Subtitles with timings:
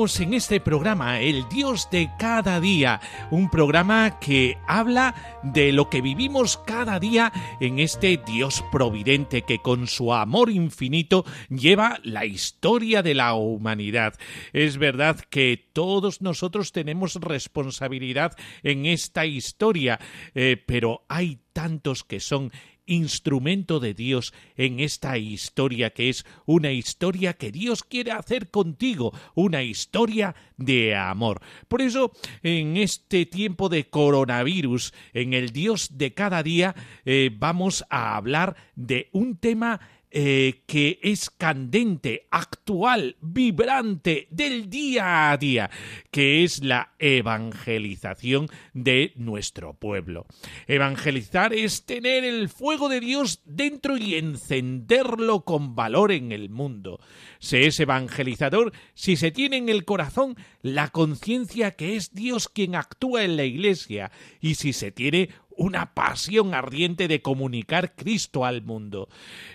[0.00, 6.00] En este programa, El Dios de cada día, un programa que habla de lo que
[6.00, 13.02] vivimos cada día en este Dios providente que con su amor infinito lleva la historia
[13.02, 14.14] de la humanidad.
[14.54, 20.00] Es verdad que todos nosotros tenemos responsabilidad en esta historia,
[20.34, 22.52] eh, pero hay tantos que son
[22.90, 29.12] instrumento de Dios en esta historia que es una historia que Dios quiere hacer contigo,
[29.34, 31.40] una historia de amor.
[31.68, 36.74] Por eso, en este tiempo de coronavirus, en el Dios de cada día,
[37.04, 39.80] eh, vamos a hablar de un tema
[40.12, 45.70] eh, que es candente, actual, vibrante del día a día,
[46.10, 50.26] que es la evangelización de nuestro pueblo.
[50.66, 56.98] Evangelizar es tener el fuego de Dios dentro y encenderlo con valor en el mundo.
[57.38, 62.74] Se es evangelizador si se tiene en el corazón la conciencia que es Dios quien
[62.74, 68.62] actúa en la Iglesia y si se tiene una pasión ardiente de comunicar Cristo al
[68.62, 69.08] mundo.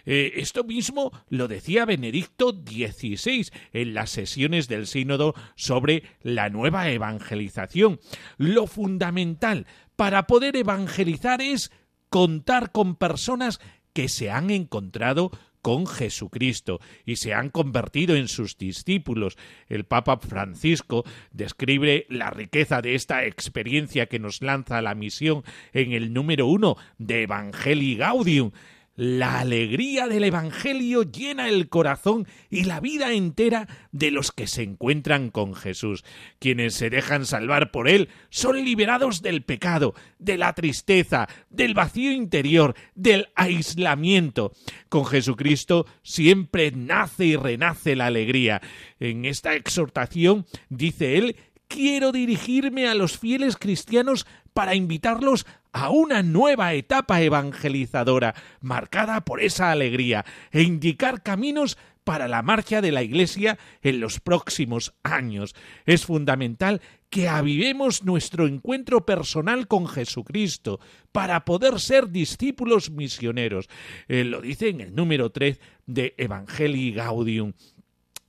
[0.06, 6.90] Eh, esto mismo lo decía Benedicto XVI en las sesiones del sínodo sobre la nueva
[6.90, 8.00] evangelización.
[8.38, 9.66] Lo fundamental
[9.96, 11.72] para poder evangelizar es
[12.10, 13.60] contar con personas
[13.94, 15.32] que se han encontrado
[15.66, 19.36] con Jesucristo y se han convertido en sus discípulos.
[19.68, 25.44] El Papa Francisco describe la riqueza de esta experiencia que nos lanza la misión
[25.74, 28.52] en el número uno de Evangelii Gaudium
[28.96, 34.64] la alegría del Evangelio llena el corazón y la vida entera de los que se
[34.64, 36.04] encuentran con Jesús.
[36.40, 42.12] Quienes se dejan salvar por Él son liberados del pecado, de la tristeza, del vacío
[42.12, 44.54] interior, del aislamiento.
[44.90, 48.62] Con Jesucristo siempre nace y renace la alegría.
[49.00, 51.36] En esta exhortación dice Él
[51.76, 59.42] quiero dirigirme a los fieles cristianos para invitarlos a una nueva etapa evangelizadora, marcada por
[59.42, 65.54] esa alegría, e indicar caminos para la marcha de la Iglesia en los próximos años.
[65.86, 70.80] Es fundamental que avivemos nuestro encuentro personal con Jesucristo
[71.12, 73.68] para poder ser discípulos misioneros.
[74.08, 77.52] lo dice en el número 3 de Evangelii Gaudium.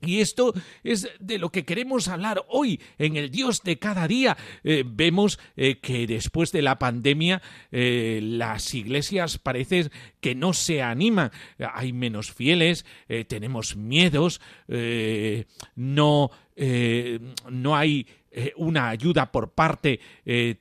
[0.06, 4.36] Y esto es de lo que queremos hablar hoy en el Dios de cada día.
[4.64, 9.90] Eh, vemos eh, que después de la pandemia eh, las iglesias parece
[10.20, 11.30] que no se animan.
[11.74, 12.84] Hay menos fieles,
[13.28, 14.40] tenemos miedos,
[15.76, 16.30] no,
[17.50, 18.06] no hay
[18.56, 20.00] una ayuda por parte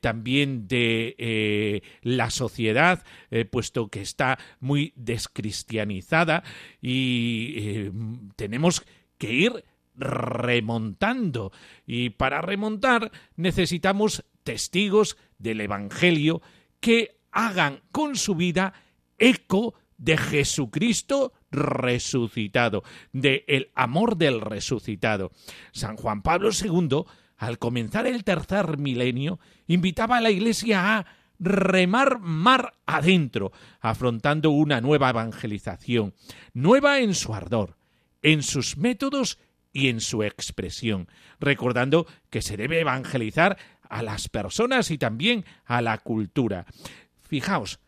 [0.01, 3.03] también de la sociedad,
[3.49, 6.43] puesto que está muy descristianizada
[6.81, 7.89] y
[8.35, 8.85] tenemos
[9.17, 9.65] que ir
[9.95, 11.51] remontando.
[11.85, 16.41] Y para remontar necesitamos testigos del Evangelio
[16.79, 18.73] que hagan con su vida
[19.17, 22.83] eco de Jesucristo resucitado,
[23.13, 25.31] de el amor del resucitado.
[25.71, 27.03] San Juan Pablo II,
[27.37, 31.05] al comenzar el tercer milenio, invitaba a la Iglesia a
[31.39, 36.13] remar mar adentro, afrontando una nueva evangelización,
[36.53, 37.77] nueva en su ardor,
[38.25, 39.37] en sus métodos
[39.71, 41.07] y en su expresión,
[41.39, 43.55] recordando que se debe evangelizar
[43.87, 46.65] a las personas y también a la cultura.
[47.21, 47.79] Fijaos,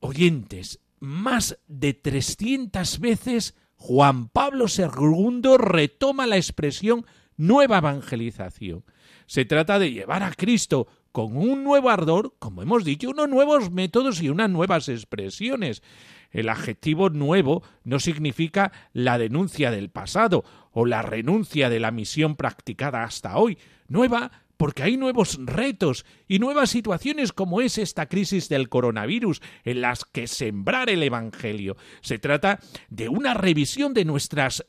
[0.00, 7.04] oyentes, más de trescientas veces Juan Pablo II retoma la expresión
[7.36, 8.82] nueva evangelización.
[9.26, 13.70] Se trata de llevar a Cristo con un nuevo ardor, como hemos dicho, unos nuevos
[13.70, 15.82] métodos y unas nuevas expresiones.
[16.30, 22.36] El adjetivo nuevo no significa la denuncia del pasado o la renuncia de la misión
[22.36, 23.58] practicada hasta hoy.
[23.88, 29.80] Nueva porque hay nuevos retos y nuevas situaciones como es esta crisis del coronavirus en
[29.80, 31.76] las que sembrar el Evangelio.
[32.00, 32.58] Se trata
[32.90, 34.66] de una revisión de nuestras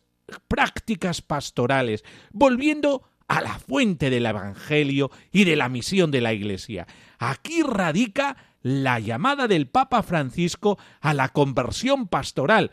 [0.47, 6.87] prácticas pastorales, volviendo a la fuente del Evangelio y de la misión de la Iglesia.
[7.17, 12.71] Aquí radica la llamada del Papa Francisco a la conversión pastoral.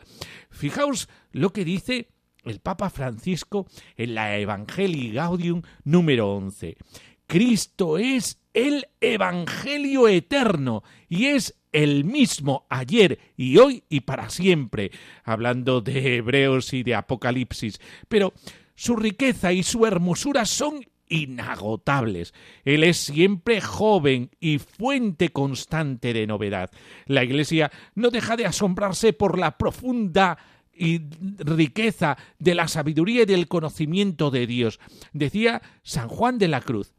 [0.49, 2.09] Fijaos lo que dice
[2.43, 6.77] el Papa Francisco en la Evangelii Gaudium número 11.
[7.27, 14.91] Cristo es el Evangelio eterno y es el mismo ayer y hoy y para siempre,
[15.23, 17.79] hablando de Hebreos y de Apocalipsis.
[18.07, 18.33] Pero
[18.75, 22.33] su riqueza y su hermosura son inagotables.
[22.65, 26.71] Él es siempre joven y fuente constante de novedad.
[27.05, 30.37] La Iglesia no deja de asombrarse por la profunda
[31.39, 34.79] riqueza de la sabiduría y del conocimiento de Dios.
[35.13, 36.93] Decía San Juan de la Cruz,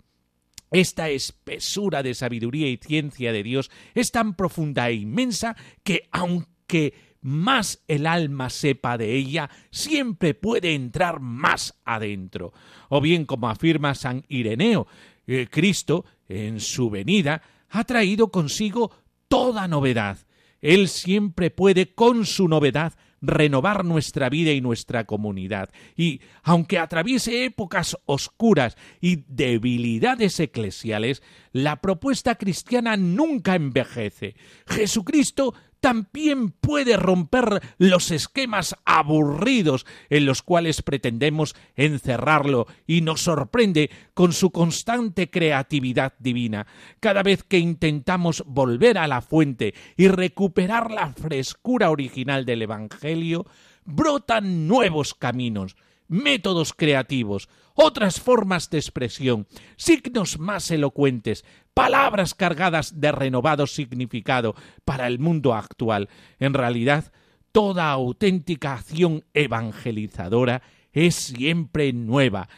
[0.71, 6.95] esta espesura de sabiduría y ciencia de Dios es tan profunda e inmensa que aunque
[7.21, 12.53] más el alma sepa de ella, siempre puede entrar más adentro.
[12.89, 14.87] O bien, como afirma San Ireneo,
[15.27, 18.91] eh, Cristo, en su venida, ha traído consigo
[19.29, 20.19] toda novedad.
[20.61, 25.71] Él siempre puede, con su novedad, renovar nuestra vida y nuestra comunidad.
[25.97, 31.23] Y aunque atraviese épocas oscuras y debilidades eclesiales,
[31.53, 34.37] la propuesta cristiana nunca envejece.
[34.67, 43.91] Jesucristo también puede romper los esquemas aburridos en los cuales pretendemos encerrarlo y nos sorprende
[44.15, 46.67] con su constante creatividad divina.
[47.01, 53.47] Cada vez que intentamos volver a la fuente y recuperar la frescura original del Evangelio,
[53.85, 55.77] brotan nuevos caminos,
[56.09, 59.47] métodos creativos, otras formas de expresión,
[59.77, 61.45] signos más elocuentes,
[61.75, 66.09] palabras cargadas de renovado significado para el mundo actual.
[66.41, 67.13] En realidad,
[67.53, 70.63] toda auténtica acción evangelizadora
[70.93, 72.49] es siempre nueva.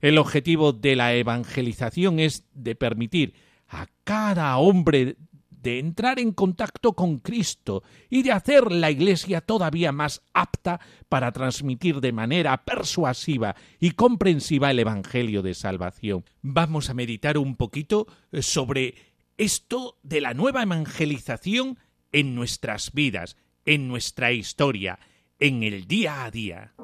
[0.00, 3.34] El objetivo de la evangelización es de permitir
[3.68, 5.16] a cada hombre
[5.62, 11.32] de entrar en contacto con Cristo y de hacer la Iglesia todavía más apta para
[11.32, 16.24] transmitir de manera persuasiva y comprensiva el Evangelio de Salvación.
[16.42, 18.94] Vamos a meditar un poquito eh, sobre
[19.36, 21.78] esto de la nueva evangelización
[22.12, 24.98] en nuestras vidas, en nuestra historia,
[25.38, 26.74] en el día a día.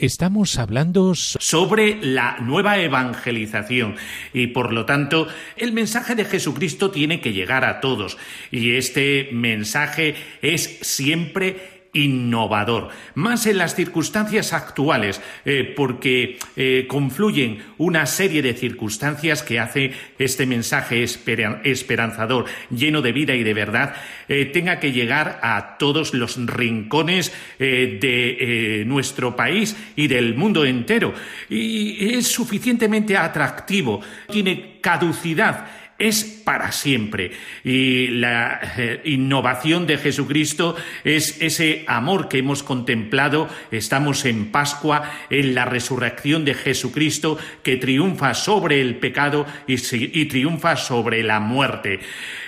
[0.00, 3.96] Estamos hablando sobre la nueva evangelización.
[4.32, 5.28] Y por lo tanto
[5.58, 8.16] el mensaje de Jesucristo tiene que llegar a todos.
[8.50, 17.62] Y este mensaje es siempre innovador, más en las circunstancias actuales, eh, porque eh, confluyen
[17.78, 23.94] una serie de circunstancias que hace este mensaje esperanzador, lleno de vida y de verdad,
[24.28, 31.12] eh, tenga que llegar a todos los rincones de nuestro país y del mundo entero.
[31.48, 35.66] Y es suficientemente atractivo, tiene caducidad
[36.00, 37.30] es para siempre.
[37.62, 43.48] Y la eh, innovación de Jesucristo es ese amor que hemos contemplado.
[43.70, 50.24] Estamos en Pascua, en la resurrección de Jesucristo que triunfa sobre el pecado y, y
[50.24, 52.00] triunfa sobre la muerte.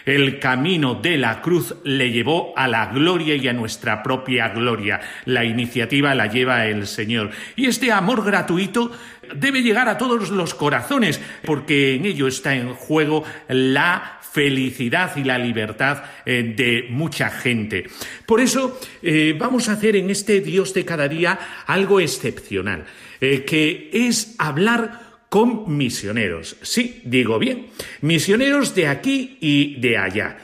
[0.05, 5.01] El camino de la cruz le llevó a la gloria y a nuestra propia gloria.
[5.27, 7.31] La iniciativa la lleva el Señor.
[7.55, 8.91] Y este amor gratuito
[9.35, 15.25] debe llegar a todos los corazones, porque en ello está en juego la felicidad y
[15.25, 17.85] la libertad eh, de mucha gente.
[18.25, 22.87] Por eso eh, vamos a hacer en este Dios de cada día algo excepcional,
[23.21, 26.57] eh, que es hablar con misioneros.
[26.63, 27.69] Sí, digo bien,
[28.01, 30.39] misioneros de aquí y de allá.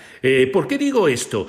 [0.52, 1.46] ¿Por qué digo esto?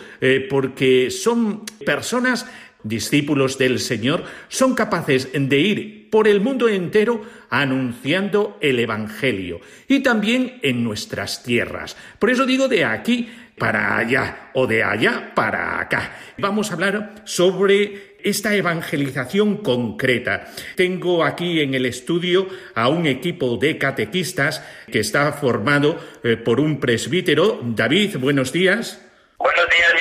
[0.48, 2.46] porque son personas
[2.84, 10.00] discípulos del Señor, son capaces de ir por el mundo entero anunciando el Evangelio y
[10.00, 11.96] también en nuestras tierras.
[12.18, 16.18] Por eso digo de aquí para allá o de allá para acá.
[16.38, 20.48] Vamos a hablar sobre esta evangelización concreta.
[20.76, 26.60] Tengo aquí en el estudio a un equipo de catequistas que está formado eh, por
[26.60, 27.60] un presbítero.
[27.62, 29.06] David, buenos días.
[29.38, 29.94] Buenos días,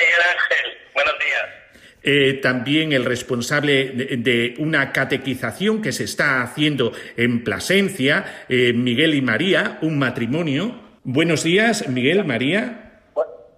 [2.03, 3.85] Eh, también el responsable
[4.17, 10.79] de, una catequización que se está haciendo en Plasencia, eh, Miguel y María, un matrimonio.
[11.03, 13.01] Buenos días, Miguel, María.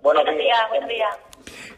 [0.02, 1.32] buenos días, buenos días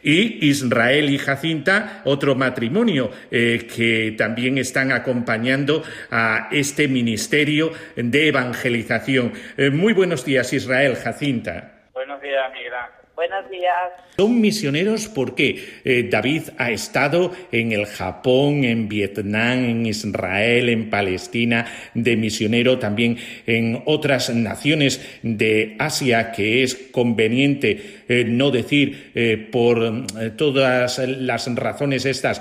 [0.04, 8.28] y Israel y Jacinta, otro matrimonio eh, que también están acompañando a este ministerio de
[8.28, 9.32] evangelización.
[9.56, 11.88] Eh, muy buenos días, Israel, Jacinta.
[11.92, 12.72] Buenos días, Miguel
[13.16, 13.92] Buenos días.
[14.16, 20.90] Son misioneros porque eh, David ha estado en el Japón, en Vietnam, en Israel, en
[20.90, 23.16] Palestina, de misionero también
[23.46, 30.06] en otras naciones de Asia que es conveniente eh, no decir eh, por
[30.36, 32.40] todas las razones estas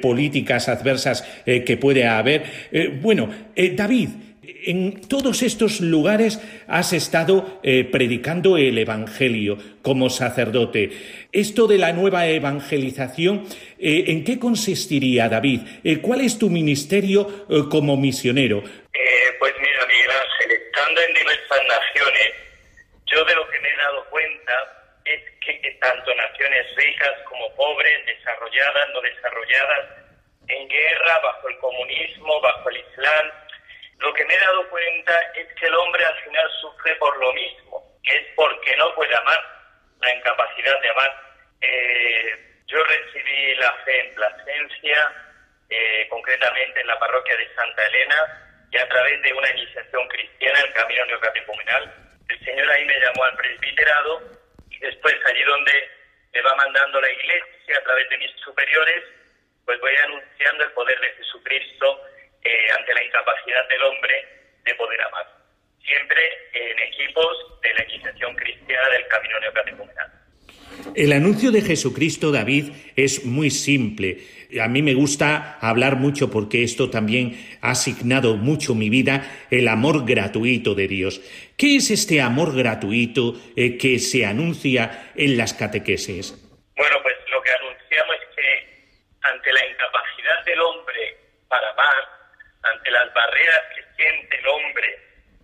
[0.00, 2.44] políticas adversas que puede haber.
[3.02, 3.28] bueno,
[3.74, 4.08] David,
[4.66, 10.90] en todos estos lugares has estado eh, predicando el Evangelio como sacerdote.
[11.32, 13.46] Esto de la nueva evangelización,
[13.78, 15.60] eh, ¿en qué consistiría, David?
[15.84, 18.62] Eh, ¿Cuál es tu ministerio como misionero?
[19.38, 22.30] pues mira, Miguel Ángel, estando en diversas naciones,
[23.04, 24.52] yo de lo que me he dado cuenta
[25.04, 30.04] es que, que tanto naciones ricas como pobres, desarrolladas, no desarrolladas,
[30.48, 33.43] en guerra, bajo el comunismo, bajo el Islam,
[34.04, 37.32] lo que me he dado cuenta es que el hombre al final sufre por lo
[37.32, 39.40] mismo, que es porque no puede amar,
[40.00, 41.16] la incapacidad de amar.
[41.62, 45.12] Eh, yo recibí la fe en Plasencia,
[45.70, 50.60] eh, concretamente en la parroquia de Santa Elena, y a través de una iniciación cristiana,
[50.60, 51.94] el Camino Neocatecumenal,
[52.28, 54.22] el Señor ahí me llamó al presbiterado
[54.70, 55.90] y después allí donde
[56.32, 59.04] me va mandando la iglesia a través de mis superiores,
[59.64, 62.00] pues voy anunciando el poder de Jesucristo
[62.44, 64.14] eh, ante la incapacidad del hombre
[64.64, 65.26] de poder amar.
[65.82, 66.22] Siempre
[66.52, 70.24] en equipos de la iniciación cristiana del camino neocatecumenal.
[70.94, 74.18] El anuncio de Jesucristo, David, es muy simple.
[74.60, 79.68] A mí me gusta hablar mucho porque esto también ha asignado mucho mi vida, el
[79.68, 81.20] amor gratuito de Dios.
[81.56, 86.32] ¿Qué es este amor gratuito eh, que se anuncia en las catequeses?
[86.76, 91.16] Bueno, pues lo que anunciamos es que ante la incapacidad del hombre
[91.48, 92.04] para amar,
[92.62, 94.98] ante las barreras que siente el hombre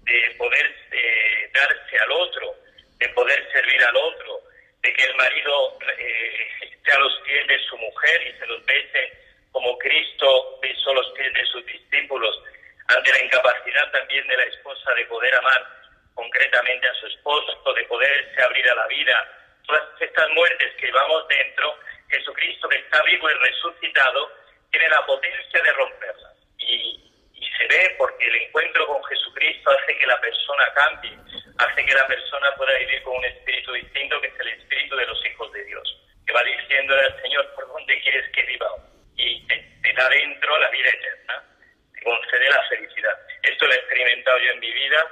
[0.04, 2.54] de poder eh, darse al otro,
[2.99, 4.40] de poder servir al otro,
[4.83, 8.64] de que el marido eh, esté a los pies de su mujer y se los
[8.64, 9.21] bese
[9.52, 12.38] como Cristo besó los pies de sus discípulos,
[12.87, 15.66] ante la incapacidad también de la esposa de poder amar
[16.14, 21.26] concretamente a su esposo, de poderse abrir a la vida, todas estas muertes que llevamos
[21.28, 21.76] dentro,
[22.11, 24.33] Jesucristo que está vivo y resucitado,
[24.71, 26.37] tiene la potencia de romperlas.
[26.59, 27.00] Y,
[27.61, 31.19] se ve porque el encuentro con Jesucristo hace que la persona cambie,
[31.59, 35.07] hace que la persona pueda vivir con un espíritu distinto que es el espíritu de
[35.07, 38.69] los hijos de Dios, que va diciéndole al Señor, ¿por dónde quieres que viva?
[39.17, 41.45] Y te, da dentro la vida eterna,
[41.93, 43.19] te concede la felicidad.
[43.43, 45.07] Esto lo he experimentado yo en mi vida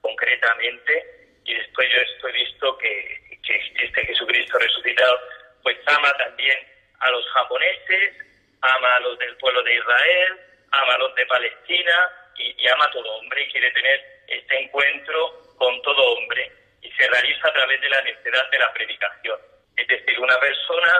[0.00, 1.06] concretamente
[1.44, 5.20] y después yo estoy visto que, que este Jesucristo resucitado
[5.62, 6.58] pues ama también
[6.98, 8.16] a los japoneses,
[8.62, 10.40] ama a los del pueblo de Israel,
[10.72, 15.54] ama a los de Palestina y, ama a todo hombre y quiere tener este encuentro
[15.56, 16.50] con todo hombre
[16.80, 19.38] y se realiza a través de la necesidad de la predicación.
[19.76, 20.92] Es decir, una persona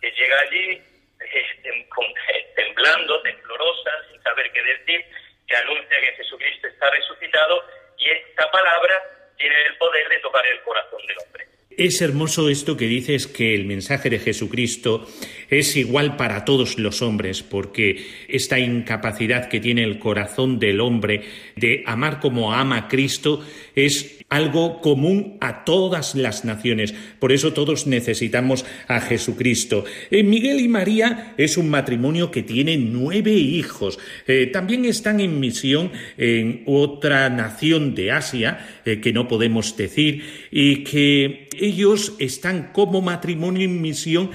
[0.00, 0.82] que llega allí
[2.56, 5.04] temblando, temblorosa, sin saber qué decir,
[5.46, 7.64] que anuncia que Jesucristo está resucitado
[7.98, 9.02] y esta palabra
[9.36, 11.51] tiene el poder de tocar el corazón del hombre.
[11.76, 15.08] Es hermoso esto que dices que el mensaje de Jesucristo
[15.48, 21.22] es igual para todos los hombres, porque esta incapacidad que tiene el corazón del hombre
[21.56, 26.94] de amar como ama Cristo es algo común a todas las naciones.
[27.18, 29.84] Por eso todos necesitamos a Jesucristo.
[30.10, 33.98] Eh, Miguel y María es un matrimonio que tiene nueve hijos.
[34.26, 40.22] Eh, también están en misión en otra nación de Asia, eh, que no podemos decir,
[40.50, 44.30] y que ellos están como matrimonio en misión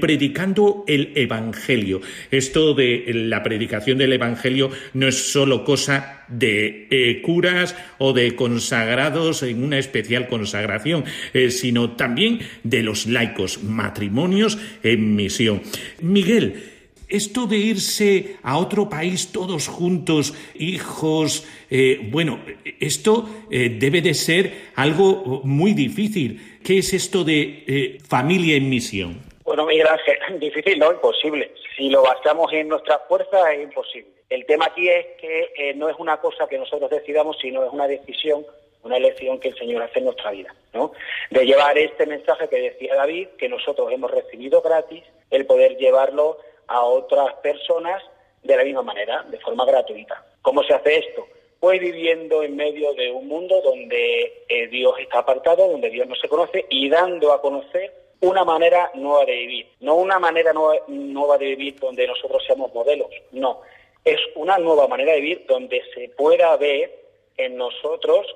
[0.00, 2.00] predicando el Evangelio.
[2.30, 8.34] Esto de la predicación del Evangelio no es solo cosa de eh, curas o de
[8.34, 15.62] consagrados en una especial consagración, eh, sino también de los laicos, matrimonios en misión.
[16.00, 16.76] Miguel,
[17.08, 22.38] Esto de irse a otro país todos juntos, hijos, eh, bueno,
[22.78, 26.60] esto debe de ser algo muy difícil.
[26.62, 29.18] ¿Qué es esto de familia en misión?
[29.44, 31.50] Bueno, Miguel Ángel, difícil, no, imposible.
[31.80, 34.10] Si lo basamos en nuestras fuerzas es imposible.
[34.28, 37.88] El tema aquí es que no es una cosa que nosotros decidamos, sino es una
[37.88, 38.44] decisión
[38.82, 40.92] una elección que el Señor hace en nuestra vida, ¿no?
[41.30, 46.38] De llevar este mensaje que decía David, que nosotros hemos recibido gratis, el poder llevarlo
[46.66, 48.02] a otras personas
[48.42, 50.22] de la misma manera, de forma gratuita.
[50.42, 51.26] ¿Cómo se hace esto?
[51.60, 56.14] Pues viviendo en medio de un mundo donde eh, Dios está apartado, donde Dios no
[56.14, 59.68] se conoce y dando a conocer una manera nueva de vivir.
[59.80, 63.62] No una manera nueva de vivir donde nosotros seamos modelos, no.
[64.04, 66.98] Es una nueva manera de vivir donde se pueda ver
[67.36, 68.26] en nosotros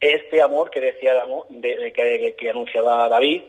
[0.00, 3.42] este amor que decía de, que, que, anunciaba David,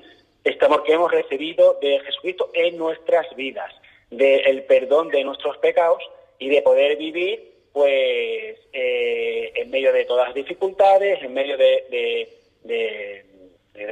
[0.43, 3.73] este amor que hemos recibido de Jesucristo en nuestras vidas,
[4.11, 6.03] del perdón de nuestros pecados
[6.37, 12.29] y de poder vivir pues eh, en medio de todas las dificultades, en medio de,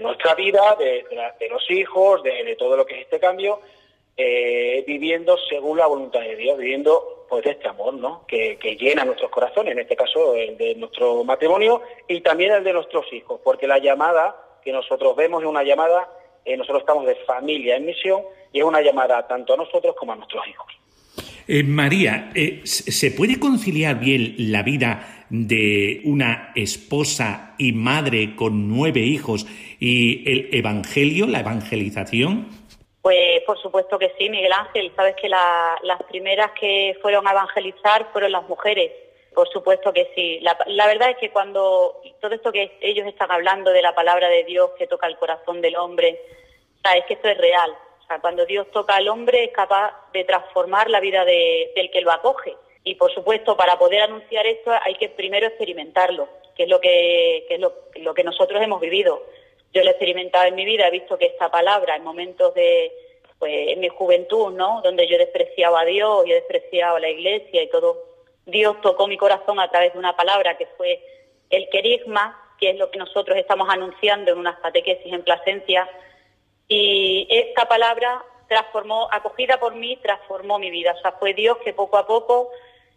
[0.02, 3.60] nuestra vida, de, los hijos, de, todo lo que es este cambio,
[4.16, 8.26] eh, viviendo según la voluntad de Dios, viviendo pues de este amor, ¿no?
[8.28, 12.74] Que, llena nuestros corazones, en este caso el de nuestro matrimonio y también el de
[12.74, 16.10] nuestros hijos, porque la llamada que nosotros vemos es una llamada,
[16.46, 18.22] eh, nosotros estamos de familia en misión
[18.52, 20.68] y es una llamada tanto a nosotros como a nuestros hijos.
[21.48, 22.32] Eh, María,
[22.64, 29.48] ¿se puede conciliar bien la vida de una esposa y madre con nueve hijos
[29.80, 32.48] y el Evangelio, la evangelización?
[33.02, 34.92] Pues por supuesto que sí, Miguel Ángel.
[34.96, 38.92] Sabes que las primeras que fueron a evangelizar fueron las mujeres.
[39.34, 40.40] Por supuesto que sí.
[40.42, 44.44] La, verdad es que cuando todo esto que ellos están hablando de la palabra de
[44.44, 46.20] Dios que toca el corazón del hombre,
[46.84, 47.72] sabes que esto es real.
[48.02, 52.02] O sea, cuando Dios toca al hombre es capaz de transformar la vida del que
[52.02, 52.56] lo acoge.
[52.84, 57.46] Y por supuesto, para poder anunciar esto hay que primero experimentarlo, que es lo que,
[57.48, 59.22] que es lo, lo que nosotros hemos vivido
[59.74, 62.92] yo lo he experimentado en mi vida, he visto que esta palabra en momentos de,
[63.40, 64.82] pues en mi juventud, ¿no?
[64.82, 68.04] Donde yo despreciaba a Dios, yo despreciaba a la iglesia y todo,
[68.46, 71.02] Dios tocó mi corazón a través de una palabra que fue
[71.50, 75.90] el querigma, que es lo que nosotros estamos anunciando en unas catequesis en Plasencia,
[76.68, 80.94] y esta palabra transformó, acogida por mí, transformó mi vida.
[80.98, 82.50] O sea, fue Dios que poco a poco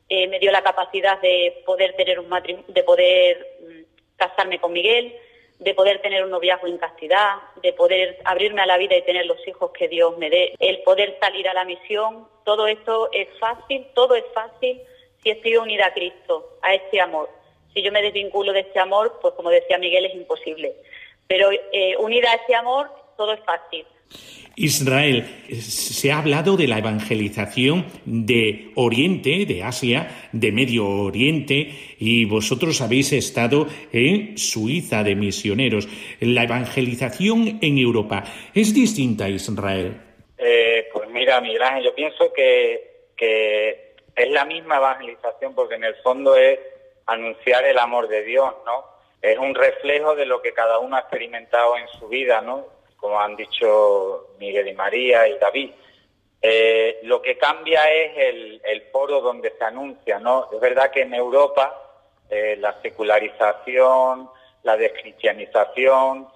[0.09, 2.31] eh, me dio la capacidad de poder tener un
[2.69, 3.83] de poder mm,
[4.17, 5.15] casarme con Miguel,
[5.59, 9.27] de poder tener un noviazgo en castidad, de poder abrirme a la vida y tener
[9.27, 13.29] los hijos que Dios me dé, el poder salir a la misión, todo esto es
[13.39, 14.81] fácil, todo es fácil
[15.23, 17.31] si estoy unida a Cristo, a este amor.
[17.73, 20.75] Si yo me desvinculo de este amor, pues como decía Miguel, es imposible.
[21.27, 23.87] Pero eh, unida a este amor, todo es fácil.
[24.57, 32.25] Israel, se ha hablado de la evangelización de Oriente, de Asia, de Medio Oriente, y
[32.25, 35.89] vosotros habéis estado en Suiza de misioneros.
[36.21, 38.23] La evangelización en Europa,
[38.55, 40.01] ¿es distinta a Israel?
[40.39, 45.95] Eh, pues mira, Miguel yo pienso que, que es la misma evangelización porque en el
[45.97, 46.61] fondo es
[47.07, 48.85] anunciar el amor de Dios, ¿no?
[49.21, 52.74] Es un reflejo de lo que cada uno ha experimentado en su vida, ¿no?
[53.05, 55.73] Como han dicho Miguel y María y David.
[56.41, 58.17] Eh, lo que cambia es
[58.65, 60.49] el, foro donde se anuncia, ¿no?
[60.51, 64.31] Es verdad que en Europa eh, la secularización,
[64.63, 66.29] la descristianización,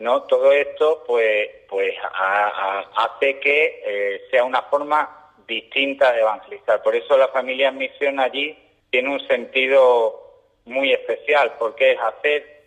[0.00, 0.22] ¿no?
[0.24, 6.82] Todo esto, pues, pues hace que eh, sea una forma distinta de evangelizar.
[6.82, 8.58] Por eso la familia en misión allí
[8.90, 12.66] tiene un sentido muy especial, porque es hacer,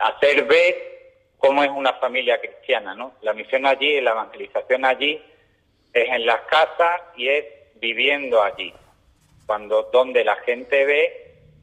[0.00, 0.91] hacer ver
[1.42, 3.14] cómo es una familia cristiana, ¿no?
[3.22, 5.20] La misión allí, la evangelización allí,
[5.92, 8.72] es en las casas y es viviendo allí,
[9.44, 11.18] cuando donde la gente ve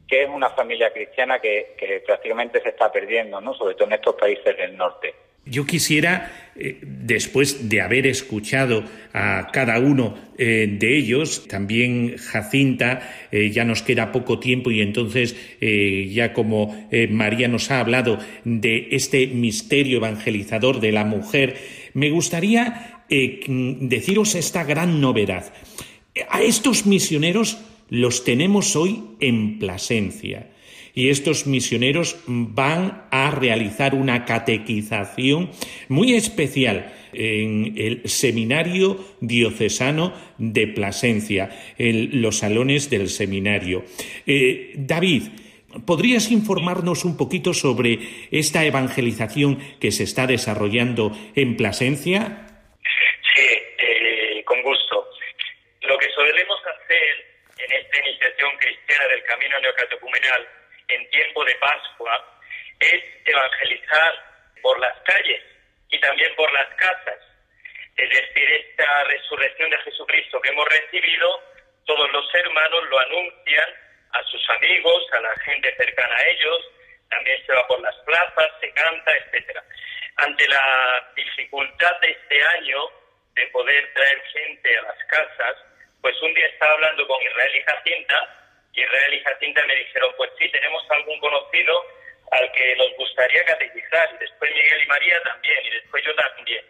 [0.06, 3.54] que es una familia cristiana que, que prácticamente se está perdiendo, ¿no?
[3.54, 5.14] Sobre todo en estos países del norte.
[5.46, 13.28] Yo quisiera, eh, después de haber escuchado a cada uno eh, de ellos, también Jacinta,
[13.32, 18.88] eh, ya nos queda poco tiempo y entonces ya como María nos ha hablado de
[18.92, 21.56] este misterio evangelizador de la mujer,
[21.94, 25.52] me gustaría deciros esta gran novedad.
[26.30, 30.46] A estos misioneros los tenemos hoy en Plasencia
[30.94, 35.50] y estos misioneros van a realizar una catequización
[35.88, 43.84] muy especial en el Seminario Diocesano de Plasencia, en los salones del seminario.
[44.26, 45.24] Eh, David,
[45.86, 47.98] ¿podrías informarnos un poquito sobre
[48.30, 52.46] esta evangelización que se está desarrollando en Plasencia?
[53.34, 55.06] Sí, eh, con gusto.
[55.82, 60.59] Lo que solemos hacer en esta iniciación cristiana del camino neocatecumenal
[60.90, 62.40] en tiempo de Pascua
[62.80, 64.12] es evangelizar
[64.62, 65.42] por las calles
[65.90, 67.18] y también por las casas.
[67.96, 71.42] Es decir, esta resurrección de Jesucristo que hemos recibido,
[71.86, 73.68] todos los hermanos lo anuncian
[74.12, 76.70] a sus amigos, a la gente cercana a ellos,
[77.10, 79.62] también se va por las plazas, se canta, etcétera.
[80.16, 82.88] Ante la dificultad de este año
[83.34, 85.56] de poder traer gente a las casas,
[86.00, 88.39] pues un día estaba hablando con Israel y Jacinta,
[88.72, 91.84] y Israel y Jacinta me dijeron, pues sí, tenemos algún conocido
[92.30, 96.64] al que nos gustaría catequizar, y después Miguel y María también, y después yo también.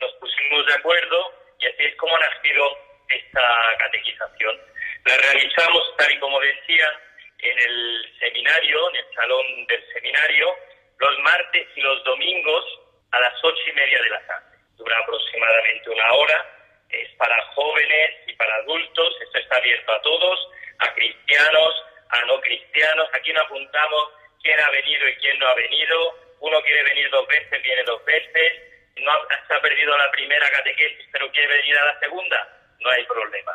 [0.00, 4.60] Nos pusimos de acuerdo y así es como ha nacido esta catequización.
[5.04, 7.00] La realizamos, tal y como decía,
[7.38, 10.56] en el seminario, en el salón del seminario,
[10.98, 12.80] los martes y los domingos
[13.12, 14.56] a las ocho y media de la tarde.
[14.76, 16.46] Dura aproximadamente una hora,
[16.90, 22.40] es para jóvenes y para adultos, esto está abierto a todos, a cristianos, a no
[22.40, 24.12] cristianos, aquí no apuntamos
[24.42, 28.04] quién ha venido y quién no ha venido, uno quiere venir dos veces, viene dos
[28.04, 28.52] veces,
[28.96, 29.12] no
[29.46, 32.48] se ha perdido la primera catequesis, pero quiere venir a la segunda,
[32.80, 33.52] no hay problema.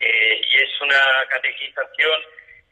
[0.00, 2.22] Eh, y es una catequización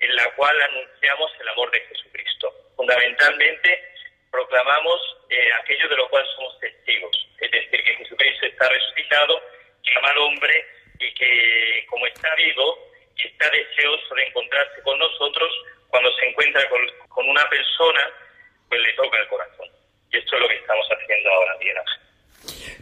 [0.00, 2.52] en la cual anunciamos el amor de Jesucristo.
[2.76, 3.84] Fundamentalmente
[4.30, 9.42] proclamamos eh, aquello de lo cual somos testigos, es decir, que Jesucristo está resucitado,
[9.82, 10.66] llama al hombre
[10.98, 12.90] y que como está vivo,
[13.28, 15.50] está deseoso de encontrarse con nosotros
[15.88, 18.00] cuando se encuentra con, una persona,
[18.68, 19.68] pues le toca el corazón.
[20.10, 21.76] Y esto es lo que estamos haciendo ahora, bien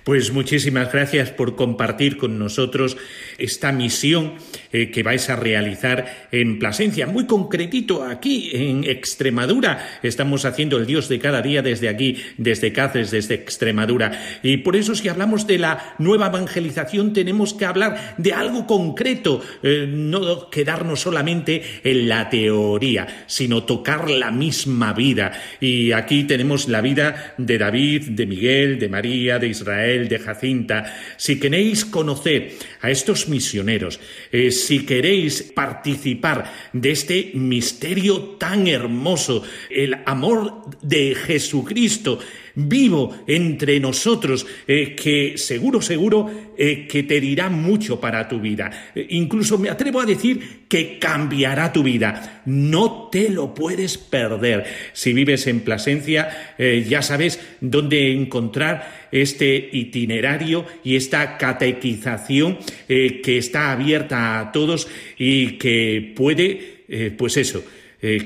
[0.04, 2.96] Pues muchísimas gracias por compartir con nosotros
[3.38, 4.38] esta misión
[4.72, 7.06] eh, que vais a realizar en Plasencia.
[7.06, 10.00] Muy concretito aquí en Extremadura.
[10.02, 14.12] Estamos haciendo el Dios de cada día desde aquí, desde Cáceres, desde Extremadura.
[14.42, 19.42] Y por eso si hablamos de la nueva evangelización tenemos que hablar de algo concreto,
[19.62, 25.32] eh, no quedarnos solamente en la teoría, sino tocar la misma vida.
[25.60, 30.94] Y aquí tenemos la vida de David, de Miguel, de María, de Israel, de Jacinta.
[31.16, 34.00] Si queréis conocer a estos misioneros,
[34.30, 42.18] eh, si queréis participar de este misterio tan hermoso, el amor de Jesucristo,
[42.58, 48.90] vivo entre nosotros, eh, que seguro, seguro eh, que te dirá mucho para tu vida.
[48.94, 52.42] Eh, incluso me atrevo a decir que cambiará tu vida.
[52.46, 54.64] No te lo puedes perder.
[54.92, 63.72] Si vives en Plasencia, ya sabes dónde encontrar este itinerario y esta catequización que está
[63.72, 67.64] abierta a todos y que puede, pues eso,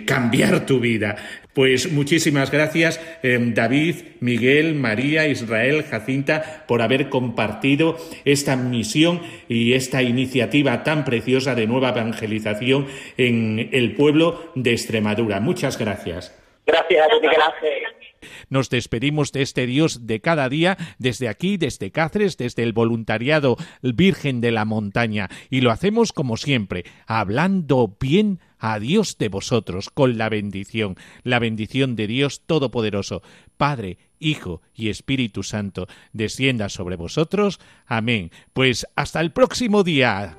[0.05, 1.17] cambiar tu vida.
[1.55, 9.75] Pues muchísimas gracias eh, David, Miguel, María, Israel, Jacinta por haber compartido esta misión y
[9.75, 12.87] esta iniciativa tan preciosa de nueva evangelización
[13.19, 15.41] en el pueblo de Extremadura.
[15.41, 16.35] Muchas gracias.
[16.65, 18.03] Gracias Miguel Ángel.
[18.49, 23.57] Nos despedimos de este Dios de cada día desde aquí, desde Cáceres, desde el voluntariado
[23.83, 29.91] Virgen de la Montaña y lo hacemos como siempre, hablando bien a Dios de vosotros
[29.91, 33.21] con la bendición, la bendición de Dios Todopoderoso,
[33.57, 37.59] Padre, Hijo y Espíritu Santo, descienda sobre vosotros.
[37.87, 38.31] Amén.
[38.53, 40.39] Pues hasta el próximo día.